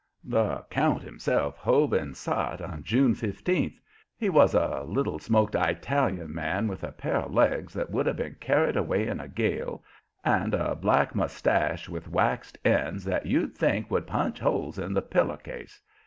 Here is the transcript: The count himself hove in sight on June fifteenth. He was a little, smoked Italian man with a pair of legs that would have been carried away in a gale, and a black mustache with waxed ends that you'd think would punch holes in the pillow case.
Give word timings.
The 0.23 0.65
count 0.71 1.03
himself 1.03 1.57
hove 1.57 1.93
in 1.93 2.15
sight 2.15 2.59
on 2.59 2.81
June 2.81 3.13
fifteenth. 3.13 3.79
He 4.17 4.31
was 4.31 4.55
a 4.55 4.81
little, 4.81 5.19
smoked 5.19 5.53
Italian 5.53 6.33
man 6.33 6.67
with 6.67 6.83
a 6.83 6.91
pair 6.91 7.17
of 7.17 7.31
legs 7.35 7.71
that 7.75 7.91
would 7.91 8.07
have 8.07 8.15
been 8.17 8.33
carried 8.39 8.75
away 8.75 9.05
in 9.05 9.19
a 9.19 9.27
gale, 9.27 9.83
and 10.25 10.55
a 10.55 10.73
black 10.73 11.13
mustache 11.13 11.87
with 11.87 12.07
waxed 12.09 12.57
ends 12.65 13.03
that 13.03 13.27
you'd 13.27 13.53
think 13.55 13.91
would 13.91 14.07
punch 14.07 14.39
holes 14.39 14.79
in 14.79 14.93
the 14.95 15.03
pillow 15.03 15.37
case. 15.37 15.79